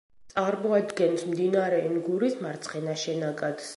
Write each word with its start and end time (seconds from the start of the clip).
წარმოადგენს 0.31 1.25
მდინარე 1.33 1.81
ენგურის 1.91 2.39
მარცხენა 2.47 2.97
შენაკადს. 3.03 3.69